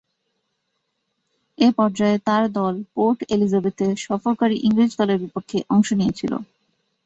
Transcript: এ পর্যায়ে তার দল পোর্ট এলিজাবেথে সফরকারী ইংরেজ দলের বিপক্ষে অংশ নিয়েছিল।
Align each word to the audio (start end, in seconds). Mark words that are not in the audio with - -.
এ 1.57 1.67
পর্যায়ে 1.77 2.17
তার 2.27 2.43
দল 2.57 2.75
পোর্ট 2.93 3.19
এলিজাবেথে 3.33 3.87
সফরকারী 4.05 4.55
ইংরেজ 4.67 4.91
দলের 4.99 5.17
বিপক্ষে 5.23 5.57
অংশ 5.69 5.87
নিয়েছিল। 5.99 6.33